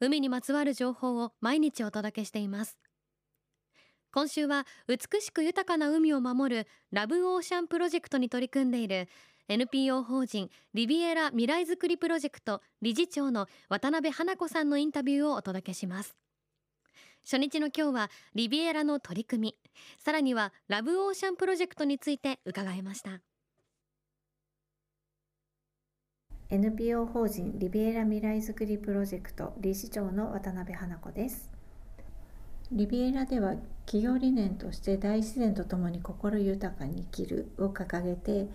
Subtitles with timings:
[0.00, 2.78] 海にまつわる情報を毎日お届けしています。
[4.12, 9.08] 今週は美しく豊かな海を守るラブオーシャンプロジェクトに取り組んでいる
[9.48, 16.16] NPO 法人リビエラ未来づくりプロジェクト理事長の渡辺花子さんのインタビューをお届けします。
[17.24, 19.56] 初日の今日はリビエラの取り組み
[19.98, 23.20] さらにはラブオーシャンプロジェクトについて伺いました。
[26.48, 31.50] NPO 法人リビエラ未来づくりプロジェクト理事長の渡辺花子です。
[32.70, 38.46] リビエラでは企業理念として大自然とともに心豊かに生きるを掲げて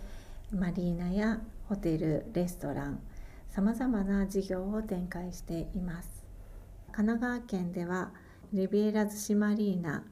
[0.50, 2.98] マリーナやホテルレストラン
[3.50, 6.24] さまざまな事業を展開しています。
[6.92, 8.10] 神奈川県では
[8.54, 10.02] リビエラ逗子マリーナ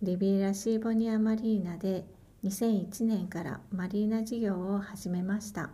[0.00, 2.06] リビエラシーボニアマリーナで
[2.44, 5.68] 2001年からマリーナ事業を始めました。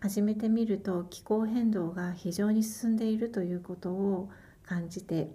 [0.00, 4.30] 始めてみると気候変動が非常に進んでいるということを
[4.64, 5.30] 感じて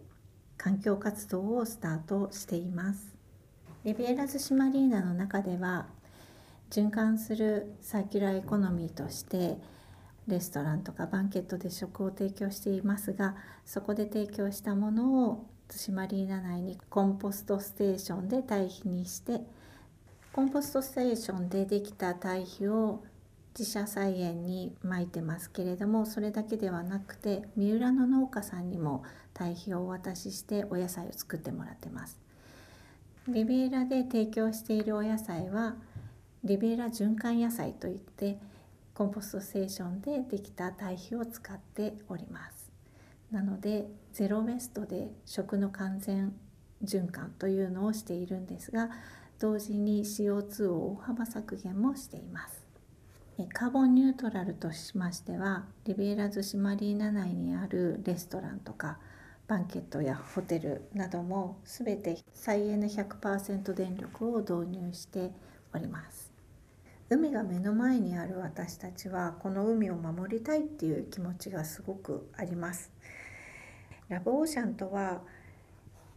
[0.57, 3.13] 環境活動をスタートしています。
[3.83, 5.87] リビエラ逗子マリーナの中では
[6.69, 9.57] 循環するサーキュラーエコノミーとして
[10.27, 19.41] レストランとかバンケットで食を提供していますがそこで提供したものを逗子マリーナ内にコンポストステーションで堆肥にして
[20.31, 23.03] コンポストステーションでできた堆肥を
[23.57, 32.19] 自社菜園にまいてますけれどもそれだけではなくて三浦の農家さんにも堆肥をお渡ししてお野菜を作ってもらってます。
[33.27, 35.75] リビエラで提供しているお野菜は
[36.43, 38.37] リビエラ循環野菜といって
[38.93, 42.71] コンポストステーションでできた堆肥を使っております。
[43.31, 46.33] なのでゼロウェストで食の完全
[46.83, 48.89] 循環というのをしているんですが
[49.39, 52.62] 同時に CO2 を大幅削減もしています。
[53.51, 58.99] カーボンニュートラルとしましてはリビエラ逗子マリーナ内にあるレストランとか
[59.47, 65.31] バンケットやホテルなども全て再エネ100%電力を導入して
[65.73, 66.31] おります。
[67.09, 72.91] 海が目の前にある私たちはこの海を守りたいっていう気持ちがすごくあります。
[74.09, 75.23] ラブオーシャンとは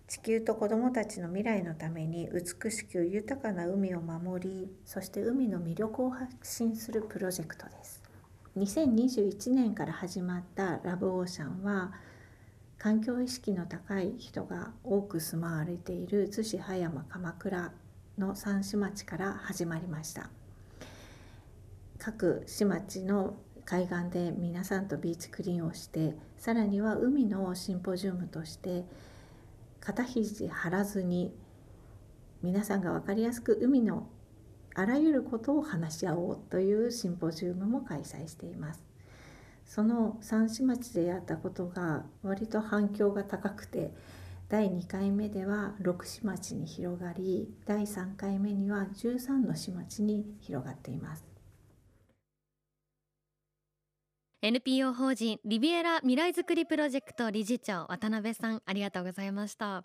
[0.09, 8.03] 地球と子どもたちの未来のために美しく豊かな海を守りそして海の魅力を発信するプロジェクトです。
[8.57, 11.93] 2021年から始まったラブオーシャンは
[12.79, 17.73] 環境意識の高い人が多く住まわれている逗子葉山鎌倉
[18.17, 20.31] の三市町から始まりました。
[21.99, 23.35] 各市町の
[23.65, 28.85] 海岸で皆さんとビーチクリーンをしてさらには海のシンポジウムとして
[29.87, 31.33] 肩肘張らずに
[32.43, 34.09] 皆さんが分かりやすく海の
[34.75, 38.85] あらゆることを話し合おうというシンポジウムも開催しています。
[39.65, 43.95] その三市町でやったことが割と反響が高くて
[44.49, 51.36] 第2回目では6市町に広がり第3回目には13の市町に広がっています。
[54.47, 59.83] NPO 法人リビエラ未来づくりプロジェクト理事長渡辺さんありがとうございました。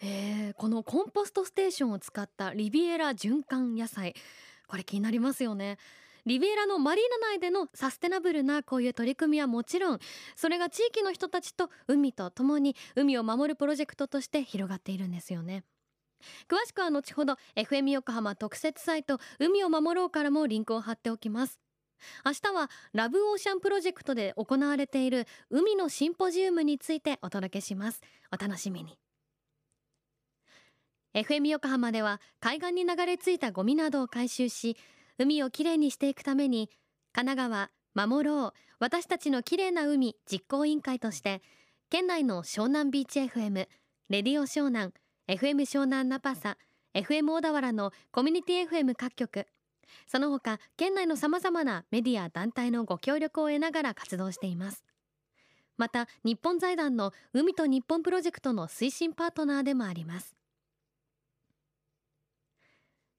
[0.00, 4.14] えー、このコンポストステーションを使ったリビエラ循環野菜。
[4.68, 5.78] これ気になりますよね。
[6.26, 9.98] リビエラのマリーナ内でのサステナブルなこういう取り組みはもちろん
[10.36, 15.64] それが地域の人たちと海とともに海を守るプロジェクトとして広がっているんですよね。
[16.48, 21.65] 詳しくは後ほど FM 横浜特設サイト海を守ろうからもリンクを貼っておきます。
[22.24, 28.00] 明日はラブオーシャンプロジェクトで行われている海のシンポジウムについてお届けします。
[28.32, 28.98] お楽しみに。
[31.14, 34.76] FM 横浜では海岸に流れ着いたゴミなどを回収し
[35.16, 36.68] 海をきれいにしていくために
[37.14, 41.40] 神奈川守ろう私たちのきれいな海実行委員会として
[41.88, 43.66] 県内の湘南ビーチ FM
[44.10, 44.92] レディオ湘南
[45.26, 46.58] FM 湘南ナパサ
[46.94, 49.46] FM 小田原のコミュニティ FM 各局
[50.06, 54.84] その他県内のさまざまなメディア団体のご協力を得ながら活動しています。
[55.76, 60.34] また日本財団の海と日本プロジェクトの推進パートナーでもあります。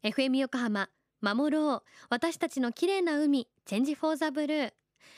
[0.04, 0.90] FM 横浜
[1.22, 1.84] 守ろう。
[2.10, 4.74] 私たちの綺麗な海チェンジフォーザブルー。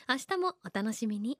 [0.08, 1.40] 明日もお楽しみに。